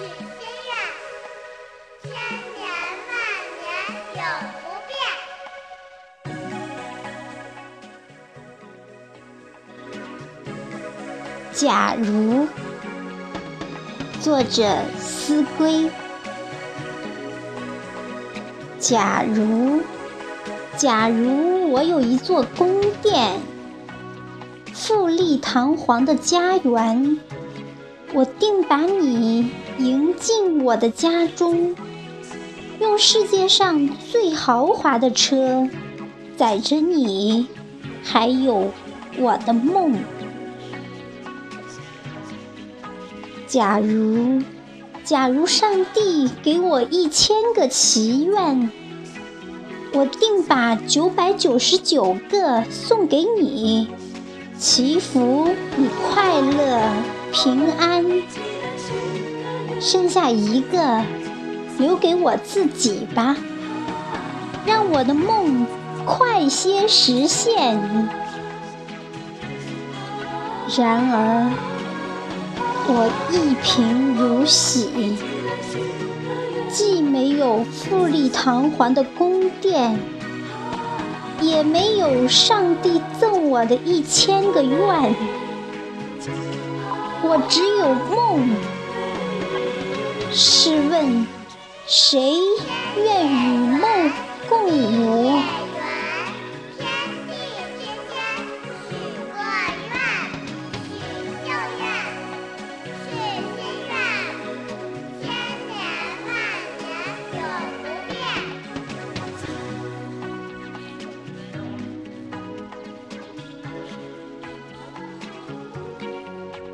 [0.00, 0.16] 许心
[0.64, 0.72] 愿，
[2.02, 2.08] 千
[2.56, 2.58] 年
[3.10, 3.12] 万
[3.60, 3.62] 年
[4.16, 4.18] 永
[4.62, 4.90] 不变。
[11.52, 12.48] 假如
[14.22, 14.58] 作者
[14.96, 15.90] 思归，
[18.78, 19.82] 假如
[20.78, 23.38] 假如我有一座宫殿，
[24.72, 27.20] 富丽堂皇的家园，
[28.14, 29.52] 我定把你。
[29.80, 31.74] 迎进我的家中，
[32.80, 35.66] 用世界上最豪华的车
[36.36, 37.46] 载着你，
[38.02, 38.70] 还有
[39.18, 39.94] 我的梦。
[43.46, 44.42] 假如，
[45.02, 48.70] 假如上帝给我一千个祈愿，
[49.94, 53.88] 我定把九百九十九个送给你，
[54.58, 56.82] 祈福你快乐
[57.32, 58.04] 平安，
[59.80, 61.02] 剩下一个
[61.78, 63.36] 留给我自己吧，
[64.64, 65.66] 让我的梦
[66.04, 67.80] 快些实现。
[70.76, 71.50] 然而。
[72.92, 75.16] 我一贫如洗，
[76.68, 79.96] 既没有富丽堂皇的宫殿，
[81.40, 85.14] 也没有上帝赠我的一千个愿，
[87.22, 88.48] 我只有梦。
[90.32, 91.26] 试问，
[91.86, 92.20] 谁
[92.96, 94.12] 愿与梦
[94.48, 95.42] 共舞？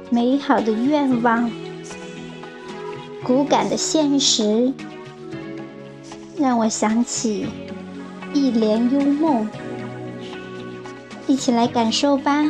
[0.09, 1.51] 美好的愿望，
[3.27, 4.73] 骨感的现实，
[6.39, 7.49] 让我想起
[8.33, 9.51] 一帘幽梦。
[11.27, 12.49] 一起来感受吧。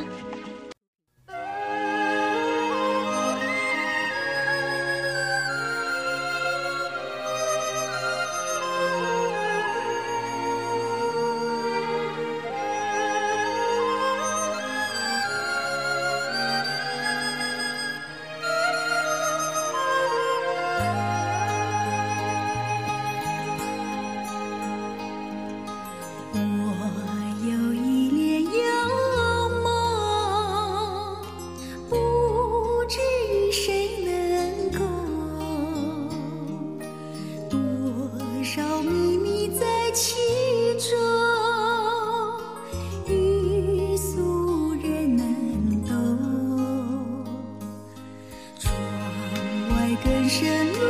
[50.26, 50.42] 人生
[50.72, 50.80] 如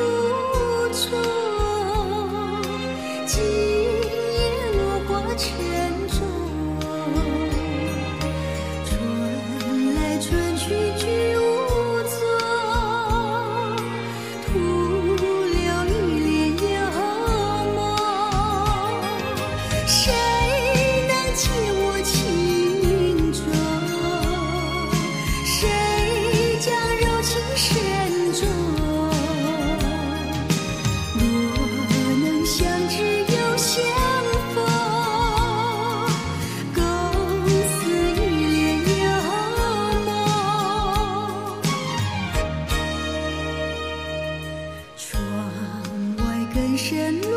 [1.10, 2.62] 梦，
[3.26, 4.38] 今夜
[4.72, 5.65] 落花成。
[46.88, 47.36] 沉着。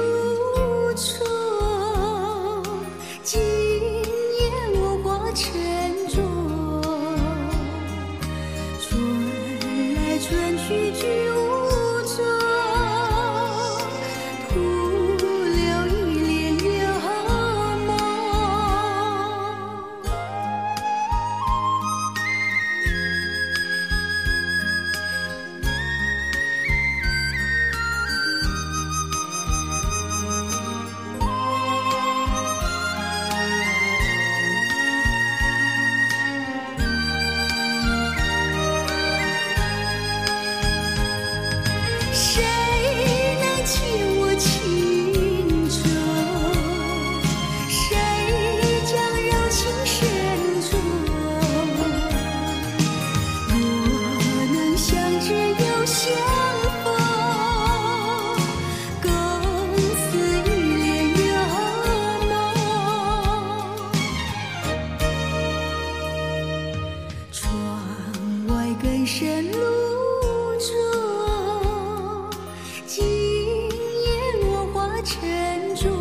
[75.01, 75.98] 沉重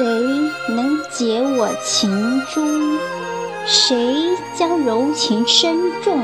[0.00, 0.06] 谁
[0.68, 2.98] 能解我情衷？
[3.66, 6.22] 谁将柔情深重？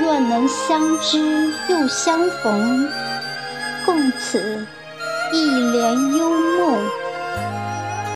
[0.00, 2.88] 若能相知又相逢，
[3.84, 4.64] 共此
[5.32, 6.78] 一帘幽梦